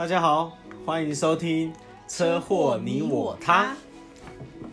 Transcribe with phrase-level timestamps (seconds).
[0.00, 0.56] 大家好，
[0.86, 1.70] 欢迎收听
[2.08, 3.64] 《车祸你我他》。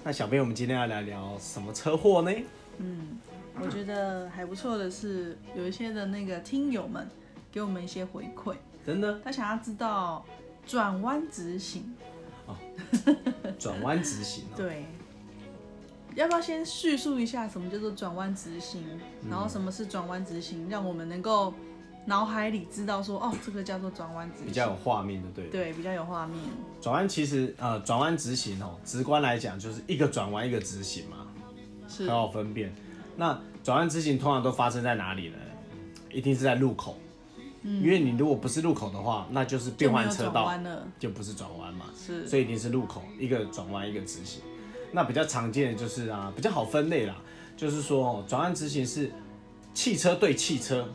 [0.01, 2.31] 那小编，我们今天要来聊什么车祸呢？
[2.77, 3.19] 嗯，
[3.59, 7.05] 我觉得还不错的是，有一些的那个听友们
[7.51, 8.55] 给我们一些回馈，
[8.85, 10.23] 真的他想要知道
[10.65, 11.93] 转弯直行，
[12.45, 12.55] 哦
[13.59, 14.55] 转弯直行哦。
[14.55, 14.85] 对，
[16.15, 18.81] 要不要先叙述一下什么叫做转弯直行，
[19.23, 21.53] 嗯然后什么是转弯直行，让我们能够
[22.07, 25.51] 脑海里知道说，哦，这个叫做转弯直行，比较有画面的，对了。
[25.51, 26.39] 对，比较有画面，
[26.81, 31.27] 转弯其实呃，转弯直行哦，直观来讲就是一个转弯一个直行嘛，
[31.89, 32.73] 是很好分辨。
[33.17, 35.35] 那转弯直行通常都发生在哪里呢？
[36.09, 36.97] 一定是在路口，
[37.61, 41.87] 因为你如果不是路口的话，那就是变换车道，弯了，就不是转弯嘛。
[41.93, 44.41] 是，所以一定是路口一个转弯一个直行。
[44.93, 47.17] 那比较常见的就是啊，比较好分类啦，
[47.57, 49.11] 就是说哦转弯直行是
[49.73, 50.87] 汽车对汽车，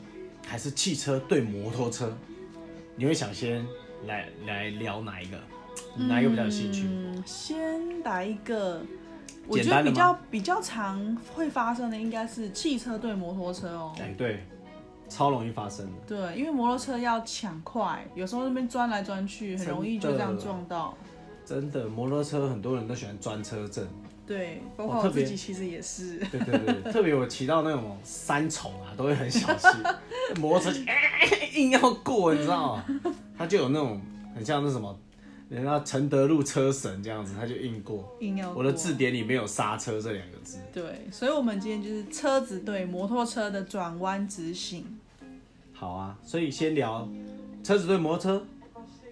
[0.52, 2.14] 还是汽车对摩托车？
[2.94, 3.66] 你会想先
[4.06, 5.38] 来来聊哪一个？
[5.96, 6.82] 哪一个比较有兴趣？
[6.86, 8.82] 嗯，先来一个，
[9.46, 13.94] 我觉得比较比较常会发生的应该是汽车对摩托车哦。
[13.98, 14.44] 哎、对，
[15.08, 15.92] 超容易发生的。
[16.06, 20.94] 对，因为摩托车要抢快，有时候那边钻来钻去，很容易就这样撞到。
[21.46, 23.88] 真的，摩托车很多人都喜欢钻车阵。
[24.26, 26.18] 对，包括特别自己其实也是。
[26.18, 29.70] 对对对，特别我骑到那种三重啊，都会很小心，
[30.40, 30.80] 摩托车就、
[31.54, 32.84] 硬要过，你知道吗？
[33.36, 34.00] 它就有那种
[34.34, 34.96] 很像那什么，
[35.48, 38.16] 人家承德路车神这样子，他就硬过。
[38.20, 40.58] 硬要我的字典里没有刹车这两个字。
[40.72, 44.98] 对，所以我们今天就是车子对摩托车的转弯直行。
[45.72, 47.08] 好啊，所以先聊
[47.64, 48.46] 车子对摩托车，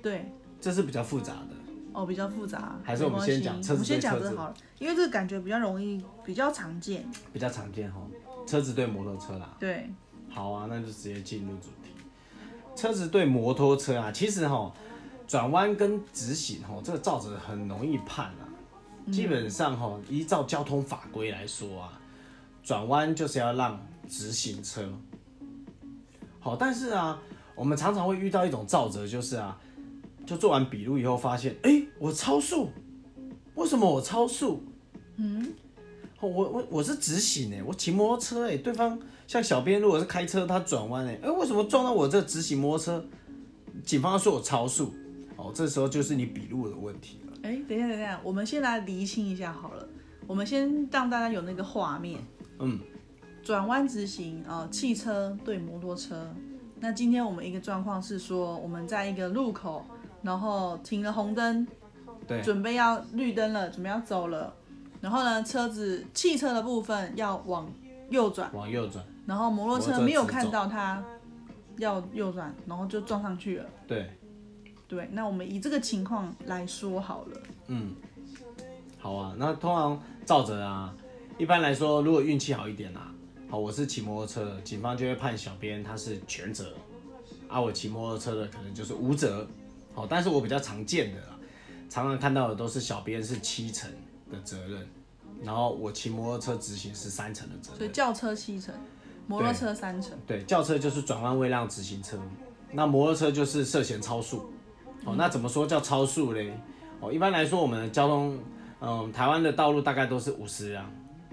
[0.00, 0.24] 对，
[0.60, 1.49] 这是比较复杂的。
[2.00, 2.76] 哦，比较复杂。
[2.82, 7.06] 还是我们先讲车子我们先讲这好了，因为这个感觉比较容易，比较常见。
[7.32, 8.00] 比较常见哈，
[8.46, 9.54] 车子对摩托车啦。
[9.58, 9.90] 对，
[10.30, 11.90] 好啊，那就直接进入主题。
[12.74, 14.72] 车子对摩托车啊，其实哈，
[15.26, 18.48] 转弯跟直行哈，这个照着很容易判啊。
[19.12, 22.00] 基本上哈，依照交通法规来说啊，
[22.62, 23.78] 转弯就是要让
[24.08, 24.88] 直行车。
[26.38, 27.20] 好，但是啊，
[27.54, 29.58] 我们常常会遇到一种照则，就是啊，
[30.26, 32.70] 就做完笔录以后发现，哎、我超速，
[33.54, 34.62] 为什么我超速？
[35.16, 35.52] 嗯，
[36.20, 43.04] 我我我是直行哎、我骑摩托车哎、对方像小编如果是开车，他转弯哎，哎为什么撞到我这直行摩托车？
[43.84, 44.94] 警方说我超速，
[45.36, 47.32] 哦，这时候就是你笔录的问题了。
[47.42, 49.88] 哎，等一下，等一下，我们先来厘清一下好了。
[50.26, 52.20] 我们先让大家有那个画面。
[52.58, 52.78] 嗯，
[53.42, 56.32] 转弯直行啊、呃汽车对摩托车。
[56.78, 59.84] 那今天我们一个状况是说，我们在一个路口，
[60.22, 61.66] 然后停了红灯，
[62.26, 64.54] 对准备要绿灯了，准备要走了。
[65.00, 67.72] 然后呢，车子汽车的部分要往
[68.10, 71.02] 右转，往右转，然后摩托车车没有看到他
[71.78, 73.66] 要右转，然后就撞上去了。
[73.88, 74.10] 对，
[74.86, 77.40] 对，那我们以这个情况来说好了。
[77.68, 77.94] 嗯，
[78.98, 79.34] 好啊。
[79.38, 80.94] 那通常照着啊，
[81.38, 83.10] 一般来说，如果运气好一点啊，
[83.48, 86.74] 好，我是骑摩托车的，警方就会判小编他是全责，
[87.48, 89.48] 啊，我骑摩托车的可能就是无责。
[90.00, 91.36] 好，但是我比较常见的啦，
[91.90, 93.90] 常常看到的都是小编是七成
[94.32, 94.88] 的责任，
[95.42, 97.78] 然后我骑摩托车执行是三成的责任。
[97.78, 98.74] 所以轿车七成，
[99.26, 100.12] 摩托车三成。
[100.26, 102.18] 对，轿车就是转弯位让直行车，
[102.72, 104.50] 那摩托车就是涉嫌超速。
[105.04, 106.50] 哦，那怎么说叫超速嘞？
[106.98, 108.38] 哦，一般来说，我们的交通，
[108.80, 110.90] 嗯，台湾的道路大概都是五十啊，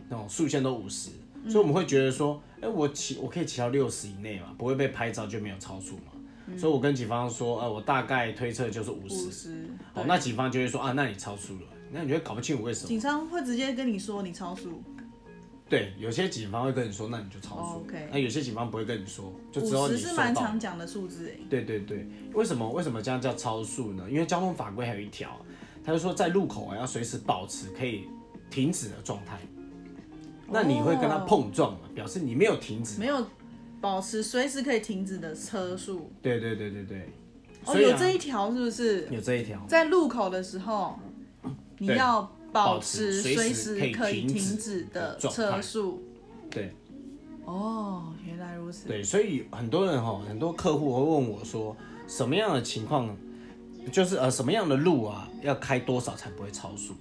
[0.10, 1.12] 那种速限都五十、
[1.48, 6.12] 所以我们会觉得说，哎、我骑我可以骑到六十以内嘛，不会被拍照就没有超速嘛。
[6.56, 9.32] 所以我跟警方说，呃，我大概推测就是五五十。
[9.32, 12.88] 十，好，那警方就会说啊，那你超速了，那你就会搞不清楚为什么。
[12.88, 14.82] 警方会直接跟你说你超速，
[15.68, 17.86] 对，有些警方会跟你说，那你就超速。
[18.12, 20.24] 那有些警方不会跟你说，就只有五十是你收到。
[20.24, 21.40] 蛮常讲的数字哎。
[21.50, 24.06] 对对对，为什么为什么这样叫超速呢？
[24.10, 25.38] 因为交通法规还有一条，
[25.84, 28.08] 他就说在路口啊要随时保持可以
[28.50, 29.38] 停止的状态。
[30.50, 31.80] 那你会跟他碰撞嘛？
[31.94, 32.98] 表示你没有停止。
[32.98, 33.28] 没有
[33.82, 36.12] 保持随时可以停止的车速。
[36.22, 37.10] 对对对对对。
[37.66, 39.08] 哦，所以啊有这一条是不是？
[39.12, 39.64] 有这一条。
[39.68, 41.00] 在路口的时候，
[41.78, 46.04] 你对要保持持随随时可以时可以停止停止的的状态车速。
[46.50, 46.74] 对
[47.46, 48.88] 哦，原来如此。
[48.88, 51.76] 对，所以很多人哈，很多客户会问我说，
[52.08, 53.16] 什么样的情况，
[53.92, 56.94] 就是呃什么样的路啊，要开多少才不会超速？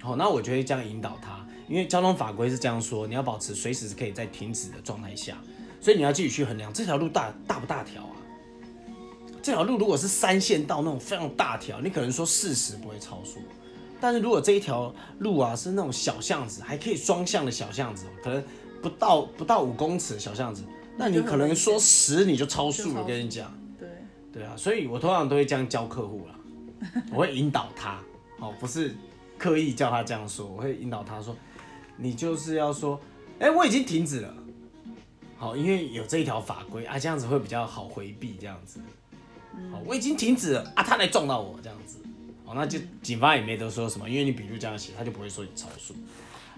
[0.00, 5.38] 好，那我就会这样引导他，因为交通法规是这样说，你要保持随时可以在停止的状态下，
[5.82, 8.16] 所以你要自己去衡量这条路大大不大条啊。
[9.42, 13.40] 这条路如果是三线道那种非常大条，你可能说四十不会超速，
[14.00, 18.44] 但是如果这一条路啊是那种小巷子，还可以双向的小巷子，可能
[18.80, 20.62] 不到不到五公尺的小巷子，
[20.96, 23.52] 那你可能说十你就超速了，跟你讲。
[23.76, 23.88] 对，
[24.32, 26.38] 对啊，所以我通常都会这样教客户啦，
[27.10, 28.00] 我会引导他，
[28.38, 28.94] 哦，不是
[29.36, 31.36] 刻意叫他这样说，我会引导他说，
[31.96, 33.00] 你就是要说，
[33.40, 34.32] 哎、我已经停止了，
[35.42, 38.78] 好，因为有这一条法规啊，这样子会比较好回避这样子，
[39.72, 41.98] 好，我已经停止了啊，他来撞到我这样子，
[42.46, 45.96] 好，那就警方也没得说什么，因为你笔录这样写，他就不会说你超速，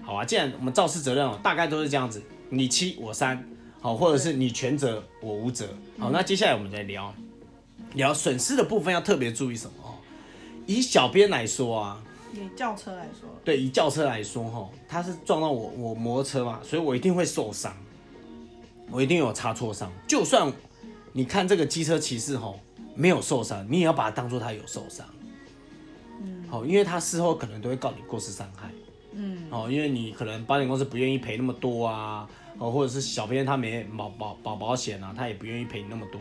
[0.02, 3.42] 好啊，既然我们肇事责任哦，大概都是这样子，你七我三，
[3.80, 5.66] 好，或者是你全责我无责，
[5.98, 7.14] 好，那接下来我们再聊。
[7.94, 9.94] 聊损失的部分要特别注意什么哦？
[10.66, 12.02] 以小编来说啊，
[12.34, 17.74] 以轿车来说，对，以轿车来说哈，他是撞到我我摩托车嘛，所以我一定会受伤，
[18.90, 19.90] 我一定有擦挫伤。
[20.06, 20.52] 就算
[21.12, 22.60] 你看这个机车骑士吼
[22.94, 25.06] 没有受伤，你也要把它当做他有受伤。
[26.22, 28.70] 嗯，好，因为他事后可能都会告你过失伤害。
[29.12, 32.28] 嗯，哦，因为你可能保险公司不愿意赔那么多啊，
[32.58, 36.20] 哦，或者是小编他没保保保保险啊，他也不愿意赔你那么多。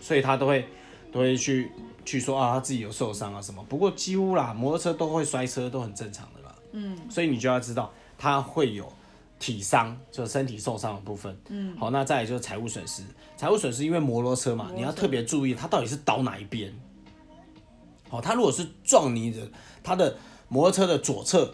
[0.00, 0.66] 所以他都会
[1.10, 1.70] 都会去
[2.04, 3.62] 去说啊，他自己有受伤啊什么。
[3.68, 6.54] 不过几乎啦，摩托车都会摔车，都很正常的啦。
[6.72, 8.90] 嗯，所以你就要知道他会有
[9.42, 11.36] 体伤，就身体受伤的部分。
[11.48, 13.02] 嗯，好，那再来就是财务损失。
[13.36, 16.72] 财务损失，因为摩托车嘛，你要特别注意它到底是倒哪一边。
[18.08, 19.40] 好，它如果是撞你的，
[19.82, 20.16] 它的
[20.46, 21.52] 摩托车的左侧，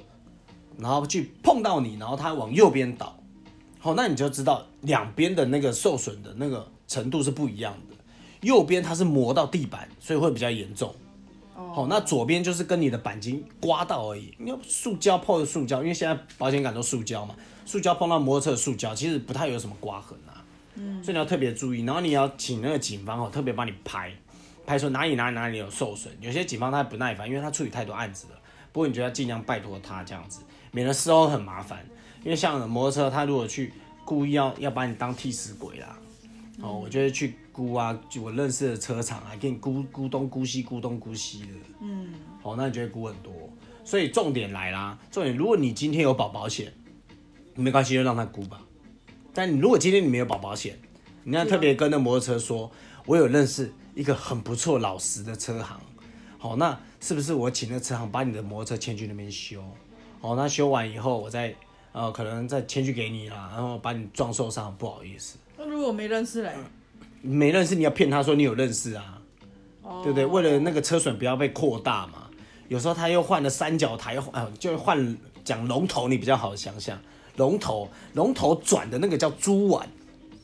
[0.76, 3.18] 然后去碰到你，然后它往右边倒，
[3.78, 7.96] 好，那你就知道两边的那个受损的那个程度是不一样的。
[8.42, 10.94] 右边它是磨到地板，所以会比较严重。
[11.74, 14.32] 好、那左边就是跟你的钣金刮到而已。
[14.38, 17.34] 因为塑胶碰的塑胶，因为现在保险杆都塑胶嘛，
[17.66, 20.44] 塑胶碰到摩托车的塑胶，其实不太有什么刮痕啊。
[20.76, 24.12] 嗯，所以你要特别注意，然后你要请那个警方哦，特别帮你拍，
[24.64, 26.16] 拍说哪里哪里哪里有受损。
[26.20, 28.38] 有些警方他不耐烦，因为他处理太多案子了。
[28.70, 30.40] 不过你就要尽量拜托他这样子，
[30.70, 31.84] 免得事后很麻烦。
[32.22, 33.72] 因为像摩托车，他如果去
[34.04, 35.98] 故意要要把你当替死鬼啦，
[36.60, 41.48] 哦，我就会去估啊，就我认识的车厂啊，给你估估东估西，估东估西的，
[41.80, 43.32] 嗯，好、那你就会估很多。
[43.84, 46.72] 所以重点来啦，重点，如果你今天有保保险，
[47.56, 48.60] 没关系，就让他估吧。
[49.34, 50.78] 但你如果今天你没有保保险，
[51.24, 52.70] 你要特别跟那摩托车说，
[53.06, 55.80] 我有认识一个很不错老实的车行，
[56.38, 59.60] 好，那是不是我请那车行把你的摩托车牵去那边修？
[60.20, 61.52] 好，那修完以后，我再
[61.90, 65.38] 呃可能再牵去给你啦，然后把你撞受伤，不好意思。
[65.56, 66.54] 那如果没认识嘞，
[67.22, 69.18] 没认识，你要骗他说你有认识啊，
[69.82, 70.26] 哦对不对？
[70.26, 72.28] 为了那个车损不要被扩大嘛。
[72.68, 76.98] 有时候他又换了三角台，呃，就换讲龙头，你比较好想想。
[77.36, 79.88] 龙头，龙头转的那个叫猪碗，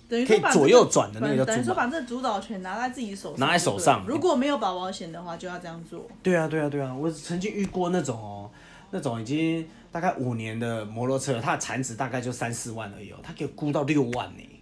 [0.08, 6.06] 可以等于说把左右转的那个叫等于说把这主导权拿在自己手上，拿在手上如果没有保保险的话，就要这样做。
[6.22, 8.50] 对啊，对啊，对啊，我曾经遇过那种哦，
[8.90, 14.53] 那种已经大概五年的摩托车，它的产值大概就三四万而已哦，它给我估到六万呢。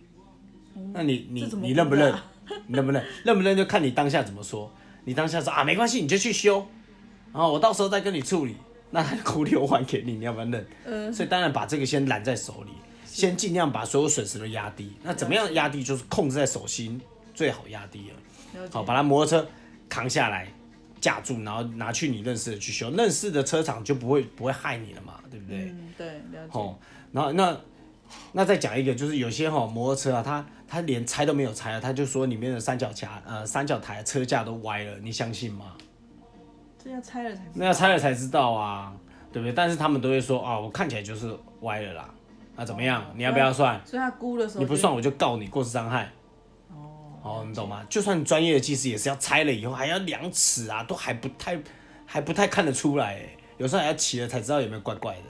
[0.93, 2.15] 那你你你认不认
[2.69, 3.05] 认不认？
[3.25, 4.71] 认不认就看你当下怎么说。
[5.05, 6.67] 你当下说啊，没关系，你就去修，
[7.33, 8.57] 然后我到时候再跟你处理。
[8.95, 10.67] 那他就估六万给你，你要不要认？
[10.85, 12.73] 嗯所以当然把这个先揽在手里，
[13.07, 14.93] 先尽量把所有损失都压低。
[15.03, 15.83] 那怎么样压低？
[15.83, 17.01] 就是控制在手心，
[17.33, 18.69] 最好压低了。
[18.71, 19.49] 好，把他摩托车
[19.89, 20.47] 扛下来，
[21.01, 25.59] 架住，然后拿去你认识的去修，认识的车厂就不会不会害你了嘛，对不对？
[25.71, 26.51] 嗯，对，了解。
[26.59, 26.79] 哦，
[27.13, 27.59] 然后那
[28.33, 35.77] 那再讲一个，就是有些哈、摩托车啊，它它连拆都没有拆啊，他就说里面的三角夹呃三角台车架都歪了，你相信吗？
[36.83, 37.53] 这要拆了才知道。
[37.55, 38.93] 那要拆了才知道啊，
[39.31, 39.53] 对不对？
[39.53, 42.09] 但是他们都会说啊，我看起来就是歪了啦，
[42.57, 43.05] 那怎么样？
[43.15, 43.81] 你要不要算？
[43.85, 46.11] 所以他估的时候你不算我就告你过失伤害。
[46.71, 47.85] 哦，哦，你懂吗？
[47.91, 51.61] 就算专业的技师也是要拆了以后还要量尺啊，都还不太
[52.07, 55.23] 还不太看得出来哎，有时候还要骑了才知道有没有怪怪的。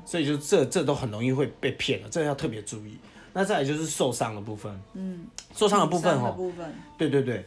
[0.00, 2.96] 嗯，所以就这这都很容易会被骗了，这要特别注意。
[3.32, 7.44] 那再来就是受伤的部分，嗯，受伤的部分伤的哦，部分，对对对，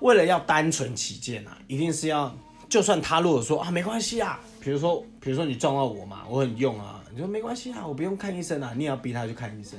[0.00, 2.34] 为了要单纯起见啊，一定是要，
[2.66, 9.78] 就算他如果说啊没关系啊，比如说比如说你撞到我嘛，我很用啊，你说没关系啊，我不用看医生啊，你也要逼他去看医生，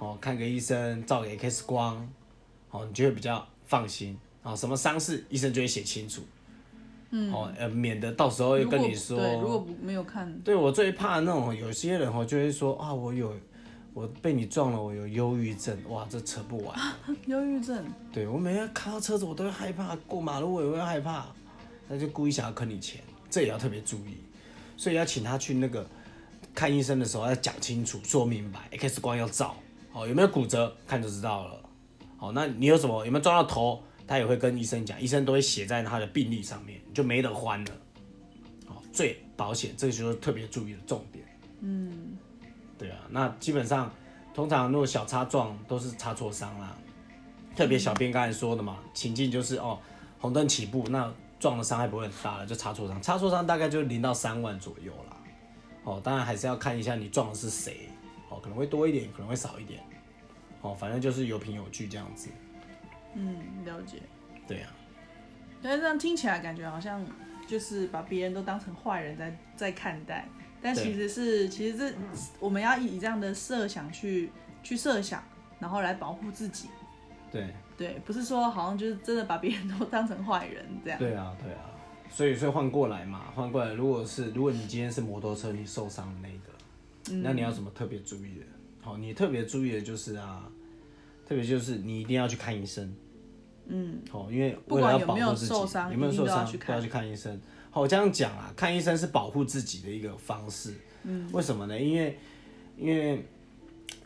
[0.00, 1.96] 哦，看个医生，照个 X 光，
[2.72, 6.22] 哦，你就会比较放心，哦，什么伤势医生就会写清楚，
[7.10, 13.34] 嗯，哦，呃，免得到时候又跟你说，对，如果不没有看，对我最怕那种有些人哦，就会说啊，我有
[13.94, 16.78] 我被你撞了，我有忧郁症，哇，这扯不完。
[17.26, 21.26] 忧郁症，对我每天看到车子我都会害怕，过马路我也会害怕，
[21.88, 23.00] 他就故意想要坑你钱，
[23.30, 24.18] 这也要特别注意。
[24.76, 25.84] 所以要请他去那个
[26.54, 29.56] 看医生的时候要讲清楚、说明白，X 光要照，
[29.92, 31.60] 哦有没有骨折看就知道了。
[32.20, 37.70] 哦，那你有什么有没有撞到头，他也会跟医生讲，医生都会写在他的病历上面，你就没得欢了。
[38.66, 41.24] 好，最保险，这个就是特别注意的重点。
[41.60, 42.16] 嗯，
[42.78, 43.92] 对啊，那基本上
[44.32, 46.74] 通常如果小擦撞都是擦挫伤啦。
[47.54, 49.78] 特别小编刚才说的嘛，情境就是哦，
[50.18, 55.16] 红灯起步，那撞的伤害不会很大了，就擦挫伤，擦挫伤大概就零到三万左右啦。
[55.84, 57.88] 哦，当然还是要看一下你撞的是谁，
[58.30, 59.82] 哦，可能会多一点，可能会少一点，
[60.62, 62.28] 哦，反正就是有凭有据这样子。
[63.14, 63.98] 嗯，了解。
[64.46, 64.70] 对啊，
[65.62, 67.04] 但是这样听起来感觉好像
[67.46, 70.26] 就是把别人都当成坏人在在看待，
[70.62, 71.94] 但其实是其实这
[72.40, 74.30] 我们要以这样的设想去
[74.62, 75.22] 去设想，
[75.58, 76.68] 然后来保护自己。
[77.30, 80.98] 对，对，不是说好像就是真的把别人都当成坏人这样。
[80.98, 81.60] 对啊，对啊，
[82.08, 88.46] 所以所以换过来嘛，换过来，如果是如果你今天是摩托车，你受伤的那个，那你要什么特别注意的？
[88.80, 90.50] 好，你特别注意的就是啊，
[91.28, 92.90] 特别就是你一定要去看医生。
[93.66, 95.54] 嗯，好，因为不为了要保护自己，
[95.92, 97.38] 有没有受伤都要去看都要去看医生。
[97.70, 100.72] 好，我这样讲啊，看医生是保护自己的一个方式。
[101.02, 101.78] 嗯，为什么呢？
[101.78, 102.18] 因为
[102.78, 103.22] 因为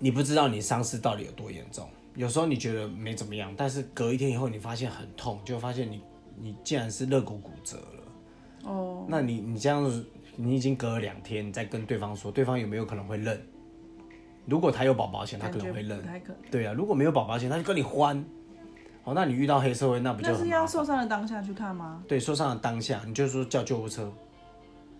[0.00, 6.00] 你不知道你伤势到底有多严重，有时候你觉得没怎么样，但是隔一天以后你发现很痛，就发现你
[6.37, 8.69] 你竟然是肋骨骨折了。
[8.69, 13.41] 哦，那你你这样子，你已经隔了两天，你再跟对方说，对方有没有可能会认？
[14.46, 16.22] 如果他有保保险，他可能会认。
[16.50, 18.25] 对啊，如果没有保保险，他就跟你欢。
[19.04, 20.66] 哦，那你遇到黑社会，那不就那是要？
[20.66, 22.02] 受伤的当下去看吗？
[22.06, 24.12] 对，受伤的当下，你就说叫救护车，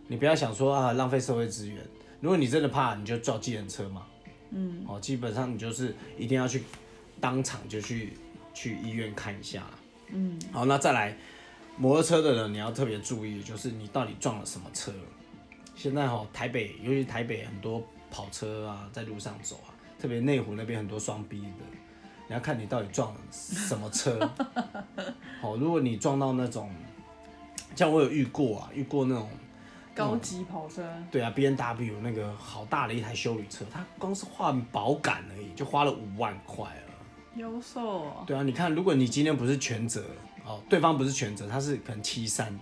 [0.09, 1.81] 你不要想说啊浪费社会资源。
[2.21, 4.03] 如果你真的怕，你就叫计程车嘛。
[4.51, 6.65] 嗯，哦，基本上你就是一定要去
[7.21, 8.15] 当场就去
[8.53, 9.71] 去医院看一下啦。
[10.09, 11.17] 嗯，好，那再来
[11.77, 14.93] 摩托车的人，你要特别注意，就是你到底撞了什么车。
[15.77, 17.83] 现在哈、台北，尤其台北很多
[18.13, 21.65] 跑车啊，在路上走啊，特别内湖那边很多双逼的，
[22.29, 24.21] 你要看你到底撞什么车。
[25.41, 26.71] 好，如果你撞到那种，
[27.75, 29.31] 像我有遇过啊，遇过那种，
[29.95, 36.93] 高级跑车，对啊，B N W 那个好大的一台修理车，它光是换保杆而已就花了五万块了。
[37.37, 38.25] 优秀哦。
[38.27, 40.05] 对啊，你看，如果你今天不是全责，
[40.45, 42.59] 哦，对方不是全责，他是可能七三，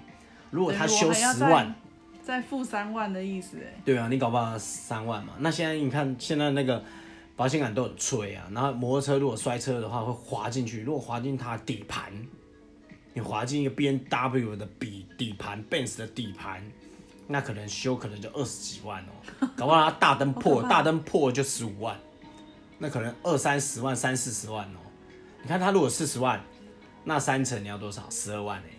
[0.50, 1.74] 如果他修十万，
[2.22, 3.80] 再付三万的意思哎。
[3.84, 5.34] 对啊，你搞不好三万嘛。
[5.38, 6.82] 那现在你看，现在那个
[7.36, 12.12] 保险杆都很脆啊，然后摩托车如果摔车的话会滑进去，如果滑进它底盘，
[13.14, 16.62] 你滑进一个 B N W 的底底盘，Benz 的底盘，
[17.26, 21.98] 那可能修可能就二十几万哦， 搞不好它大灯破，大灯破就十五万，
[22.78, 24.78] 那可能二三十万、三四十万哦。
[25.42, 26.40] 你看它如果四十万，
[27.02, 28.08] 那三层你要多少？
[28.10, 28.70] 十二万哎、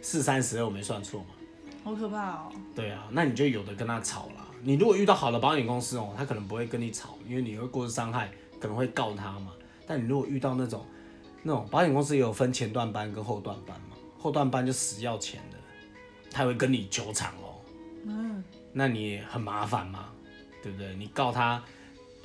[0.00, 1.26] 四三十二我没算错嘛。
[1.84, 2.52] 好可怕哦！
[2.74, 4.46] 对啊，那你就有的跟他吵啦。
[4.62, 8.30] 你如果遇到好的保险公司哦，他可能不会跟你吵，因为你会过失伤害，
[8.60, 9.52] 可能会告他嘛。
[9.86, 10.84] 但你如果遇到那种
[11.42, 15.56] 那种保险公司也有分前段班跟后段班嘛，后段班就死要钱的，
[16.30, 17.56] 他会跟你纠缠哦。
[18.04, 20.10] 嗯，那你很麻烦嘛，
[20.62, 20.94] 对不对？
[20.96, 21.62] 你告他，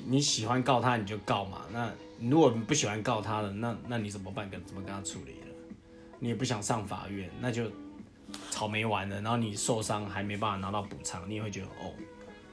[0.06, 1.62] 你喜欢告他你就告嘛。
[1.72, 4.50] 那如果你不喜欢告他的，那那你怎么办？
[4.50, 5.48] 跟怎么跟他处理了？
[6.20, 7.72] 你也不想上法院，那就
[8.50, 11.94] 草莓完了，然后你受伤还没办法拿到补偿，你也会觉得哦，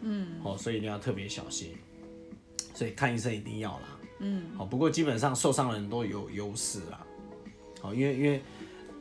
[0.02, 1.76] 嗯，哦，所以一定要特别小心，
[2.74, 7.06] 所以看医生一定要啦，嗯，好，不过基本上受伤的人都有优势啦，
[7.80, 8.42] 好，因为因为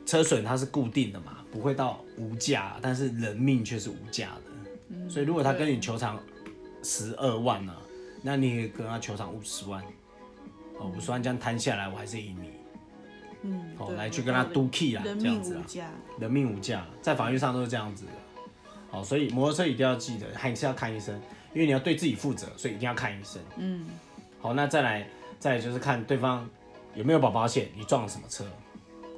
[0.04, 6.20] 车损它是固定的嘛，不会到无价，但是人命却是无价的，所以如果他跟你求偿
[6.82, 7.74] 十二万呢、
[8.22, 9.82] 那你也跟他求偿五十万，
[10.78, 12.50] 哦，五十万这样摊下来，我还是赢你，
[13.42, 15.90] 嗯，哦，来去跟他赌 key 啦，人这样子啊。
[16.18, 18.12] 人命无价，在法律上都是这样子的。
[18.90, 21.14] 好，所以摩托车一定要记得，还是要看医生，
[21.54, 23.40] 因为你要对自己负责，所以一定要看医生。
[23.56, 23.86] 嗯，
[24.40, 26.48] 好，那再来，再来就是看对方
[26.94, 28.44] 有没有保保险，你撞了什么车。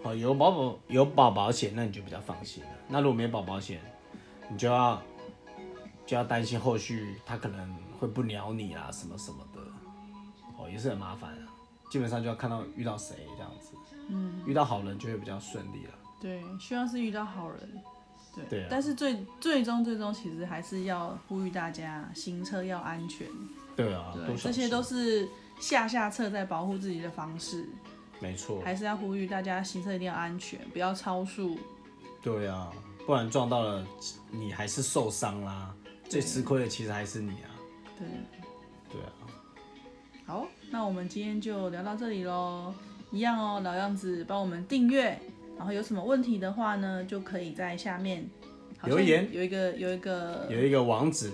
[0.02, 2.70] 好，有保保有保保险，那你就比较放心了。
[2.88, 3.80] 那如果没保保险，
[4.50, 5.00] 你就要
[6.04, 9.60] 就要担心后续他可能会不鸟你啦，什么什么的，
[10.58, 11.48] 哦，也是很麻烦啊。
[11.90, 13.72] 基本上就要看到遇到谁这样子，
[14.12, 15.94] 嗯，遇到好人就会比较顺利了。
[16.20, 17.82] 对，希望是遇到好人。
[18.34, 23.26] 对，对啊但是最最终最终其实还是要呼吁大家行车要安全。
[23.76, 25.28] 对啊，对，这些都是
[25.58, 27.66] 下下策在保护自己的方式，
[28.20, 31.58] 没错，还是要呼吁大家行车一定要安全，不要超速。
[32.22, 32.70] 对啊，
[33.06, 33.86] 不然撞到了
[34.30, 35.74] 你还是受伤啦，
[36.08, 37.50] 最吃亏的其实还是你啊。
[37.98, 38.06] 对，
[38.90, 39.12] 对啊，
[40.24, 42.74] 好，那我们今天就聊到这里喽。
[43.12, 45.18] 一样哦，老样子帮我们订阅，
[45.56, 48.28] 然后有什么问题的话呢，就可以在下面
[48.84, 51.30] 留言有一个有一个有一个网址，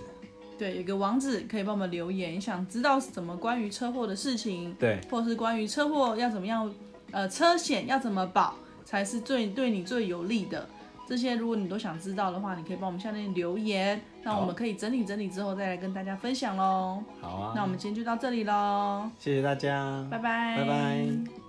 [0.59, 6.71] 对，有一个网址可以帮我们留言，想知道什么关于车祸的事情，对或是关于车祸要怎么样，
[7.13, 10.69] 呃，车险要怎么保才是最对你最有利的。
[11.07, 17.03] 这些如果你都想知道的话，你可以帮我们下面留言，那我们可以整理整理之后再来跟大家分享喽。
[17.19, 17.53] 好啊。
[17.57, 21.48] 那我们今天就到这里喽，谢谢大家，拜拜，拜拜。